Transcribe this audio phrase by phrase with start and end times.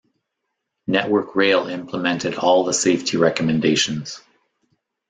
[0.87, 4.19] Network Rail implemented all the safety recommendations.